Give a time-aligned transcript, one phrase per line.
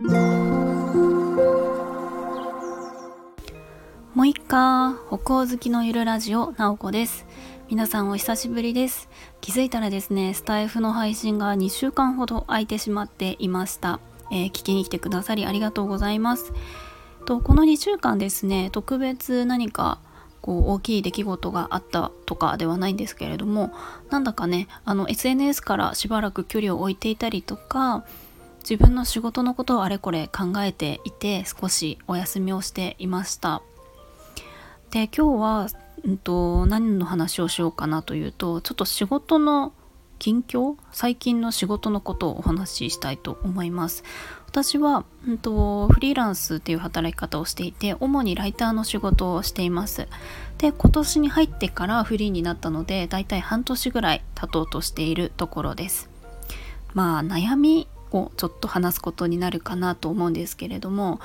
[0.00, 0.12] も
[4.22, 7.26] う一回北欧好きのゆるラジオなおこです。
[7.68, 9.08] 皆さんお久しぶりです。
[9.40, 13.98] 気づいたらですねスタイフの配信が2週間ほど空いてしまっていました、
[14.30, 16.52] えー、聞きに来てくださりありがとうございます。
[17.24, 19.98] とこの2週間ですね特別何か
[20.42, 23.72] こう大きい出来事があったとかではないんですけれども
[24.10, 28.04] なんだかねあの SNS からしばらく距離を置いていたりとか
[28.60, 33.62] 自分の仕事のことをあれこれ考えていて少しお休みをしていました。
[34.90, 35.68] で今日は、
[36.04, 39.72] うんと、何の話をしようかなというとちょっと仕事の
[40.18, 44.04] 近況最近の仕事のことをお話ししたいと思います。
[44.46, 50.08] 私は、うんと、フリーランスっていう働き方をしていて主にライターの仕事をしています。
[50.56, 56.10] で今年に入ってからフリーになったのでだいたい半年ぐらい経とうとしているところです。
[56.94, 61.20] まあ悩みをちょっと話すことになるかなと思うんですけれども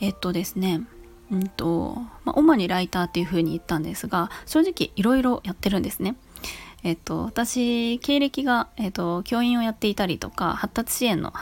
[0.00, 0.82] えっとですね
[1.30, 6.14] うんとまあ、主にライターっていう風に言ったんですが正直いろいろやってるんですね。
[6.84, 11.32] えっと、私経歴が、えっと、教員をやっていたりとか発達支援の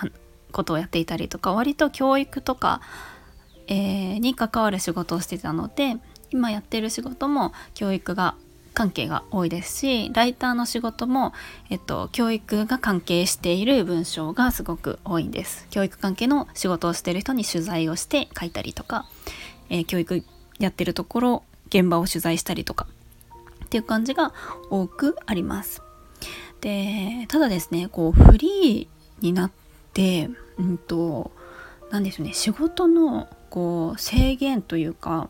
[0.53, 2.81] ことをやっていたりとか割と教育とか、
[3.67, 5.97] えー、に関わる仕事をしてたので
[6.31, 8.37] 今やってる仕事も教育が
[8.75, 11.33] 関係が多いですしライターの仕事も、
[11.71, 15.67] えっと、教育が関係している文章がすごく多いんです。
[15.71, 19.07] 教育関係の仕事をしてる人に取材をして書いたりとか、
[19.71, 20.25] えー、教育
[20.59, 22.87] やってるところ現場を取材したりとか
[23.65, 24.33] っていう感じが
[24.71, 25.81] 多くあります。
[26.61, 29.51] でただですねこうフリーになっ
[29.93, 31.31] てうんと
[31.91, 35.29] 何でしょうね仕事のこう制限というか、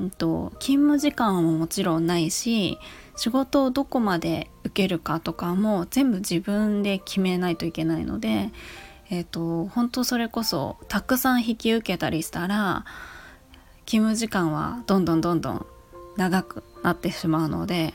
[0.00, 2.78] んと、勤務時間ももちろんないし
[3.16, 8.50] 仕事をどこまで受けるかとかも全部自分で決めないといけないので、
[9.10, 12.84] えーと、本当それこそたくさん引き受けたりしたら
[13.84, 15.66] 勤務時間はどんどんどんどん
[16.16, 17.94] 長くなってしまうので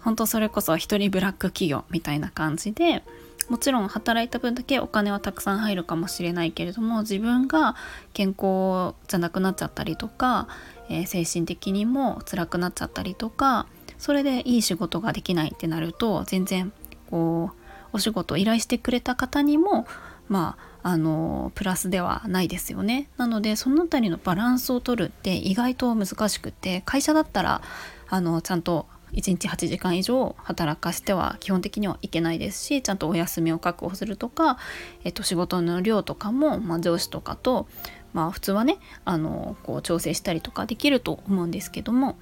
[0.00, 3.02] 本当それこそ一人ブラック企業みたいな感じで
[3.48, 7.76] もちろん働いた分だけお金はたくさん入るかもしれないけれども自分が
[8.12, 10.48] 健康じゃなくなっちゃったりとか、
[10.92, 13.66] えー、精神的にも辛くなっちゃったりとか
[13.98, 16.72] それでいい仕事ができないってなると全然
[17.10, 17.56] こう
[17.92, 19.86] お仕事を依頼してくれた方にも
[20.28, 23.08] まああのプラスではないですよね。
[23.16, 27.62] なのでその辺りのバランスを取るって意外と難しくて会社だったら
[28.08, 34.58] あのちゃんと1日8時間以上働かせては基本的にはいけないですしちゃんとお休みを確保するとか、
[35.04, 37.68] えっと、仕事の量とかも、まあ、上司とかと、
[38.12, 42.16] まあ、普通はねあのこう調整したりとかできると思うんですけども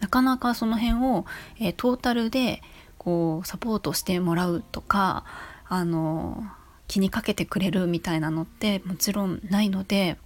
[0.00, 1.24] なかなかその辺を、
[1.58, 2.62] えー、トータルで
[2.98, 5.24] こうサポートしてもらうとか
[5.68, 6.42] あの
[6.88, 10.18] 気にかけてくれるみたいなのってもちろんないので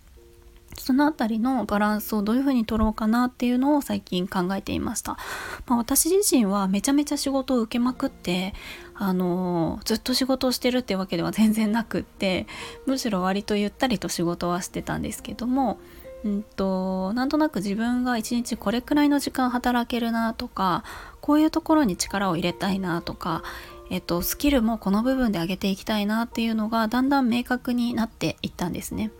[0.76, 5.18] その辺りのバランスをどういうふうに取ろうかなっていうのを最近考えていました、
[5.66, 8.54] まあ、私自身はめちゃめちゃ仕事を受けまくって
[8.94, 12.46] あのずっと仕事をしてるってわけでは全然なくって
[12.86, 15.78] むしろ割とゆったりと仕事はしてたんですけども
[16.24, 20.84] うんとなんとなく自分が一日これくらいの時間働けるなとか
[21.20, 23.42] こういうところに力を入れたいなとか
[23.90, 29.10] えっと、スキルもこの部分で上げていきたいなっていうのがだんだん明確になっていったんですね。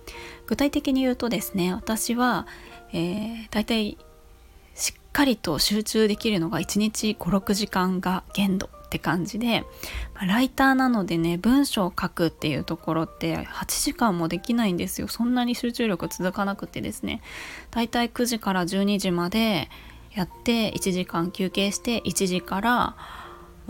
[0.46, 2.46] 具体的に言うとですね私は、
[2.92, 3.98] えー、大体
[4.74, 9.64] しっかりと集中できるのが1日56時間が限度って感じで
[10.20, 17.22] ライターなのでね文章を書くっていうところって8時間もできないんですよそんなに集中力続かなくてですね
[17.70, 19.68] だいたい9時から12時まで
[20.12, 22.96] やって1時間休憩して1時から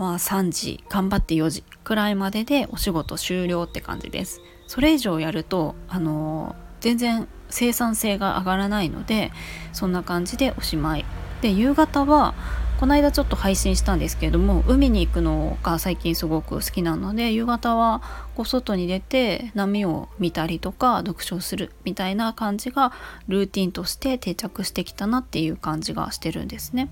[0.01, 9.31] まあ3時頑張って4時くらいまででお仕事終了って感じですそれ以上やるとあの全然生産性が上がらないので
[9.73, 11.05] そんな感じでおしまい
[11.43, 12.33] で夕方は
[12.79, 18.01] この間ちょっと配信したんですけれども海に行くのが最近すごく好きなので夕方は
[18.33, 22.91] こう外に出て波を見たりとか読書するみたいな感じが
[23.27, 26.89] ルーティンとして定着してきたなっていう感じがしてるんですね。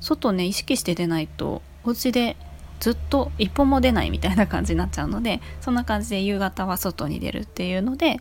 [0.00, 2.36] 外ね意識して出ないとお家で
[2.80, 8.16] ずっと一歩も出ないみたいな感じになっちゃうのでそんな感じで夕方は外に出るっていうので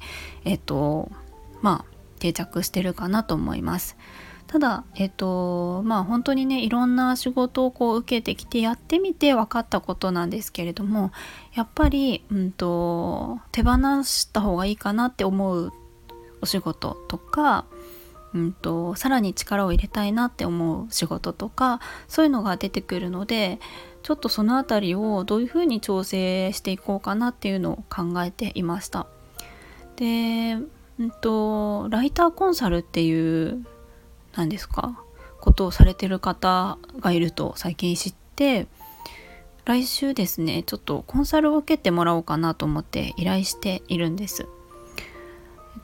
[0.46, 1.12] えっと
[1.62, 3.98] まあ定着してるかなと思います。
[4.46, 11.12] ただえっとまあ本当にねいろんな仕事をこう受けてきてやってみて分かったことなんですけれども
[11.54, 15.72] やっぱり、うんと手放した方がいいかなって思う
[16.42, 17.66] お仕事とか
[18.34, 23.60] うんと、さらに力を入れたいなって思う仕事とかそういうのが出てくるので
[24.04, 29.08] ちょっとその辺りをどういうふうに調整していこうかなっていうのを考えていました。
[29.96, 30.58] で、
[31.00, 33.66] うんと、ライターコンサルっていう
[34.36, 35.04] 何ですか
[35.40, 38.68] ことをされてる方がいると最近知って
[39.66, 44.48] 来週ですねちょっとコンサルを受けてもらおうかなと思って依頼しているんです。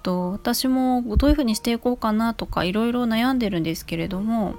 [0.08, 4.56] と、私もどういうふうにしていこうかなとかいろいろ悩んでるんですけれども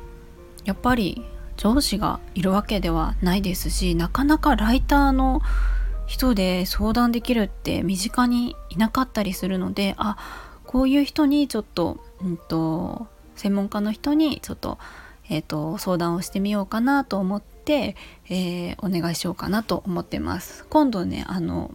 [0.66, 1.24] やっぱり
[1.56, 5.40] 上司がいるわけではないですしなかなかライターの
[6.06, 10.18] 人で相談できるって身近にいなかったりするのであ
[10.66, 14.78] こういう人にちょっと,、うんと、専門家の人にちょっと,、
[15.30, 17.96] えーと、と相談をしてみようかなと思って、
[18.28, 20.66] えー、お願いしようかなと思ってます。
[20.68, 21.74] 今度ねあの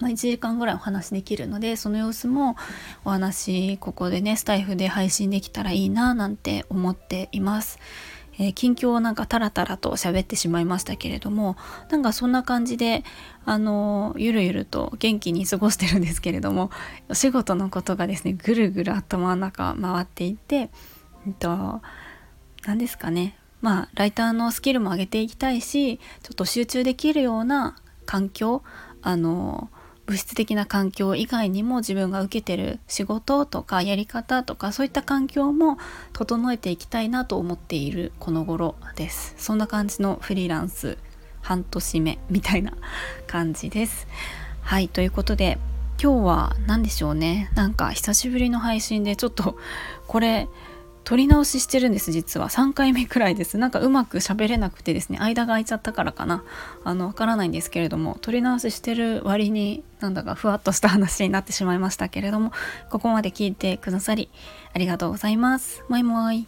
[0.00, 2.56] ま、1時間ぐらいお話できるのでその様子も
[3.04, 7.78] お話ここでねスタイフで配信できたらいいななんて思っています。
[8.38, 11.56] えー、近況をなんかタラタラと喋ってしまいましたけれども
[11.90, 13.04] なんかそんな感じで
[13.44, 16.70] あのゆるゆると元気に過ごしてるんですけれども
[17.08, 20.56] お仕事のことがですねぐるぐる頭の中回っていて、
[21.26, 21.82] えっと、
[22.64, 28.62] 何ですかねまあライターのスキルも上げていきたいしちょっと集中できるような環境
[29.02, 29.68] あの
[30.08, 35.76] 物質的な環境以外にも自分が受けてる仕事とかやり方とかそういった環境も
[36.14, 39.34] 整えていきたいなと思っているこの頃です。
[39.36, 40.96] そんな感じのフリーランス
[41.42, 42.72] 半年目みたいな
[43.26, 44.08] 感じです。
[44.62, 45.58] はいということで
[46.02, 47.50] 今日は何でしょうね。
[47.54, 49.58] なんか久しぶりの配信でちょっと
[50.06, 50.48] これ
[51.08, 52.50] 撮り直ししてるんです実は。
[52.50, 53.56] 3回目くらいです。
[53.56, 55.18] なんかうまく喋れなくてですね。
[55.18, 56.44] 間が空いちゃったからかな。
[56.84, 62.52] あのわからないんですけれども撮り直ししてる割になんだかふわっとした話になってしまいましたけれども
[62.90, 64.28] ここまで聞いてくださり
[64.74, 65.82] ありがとうございます。
[65.88, 66.46] もいもい。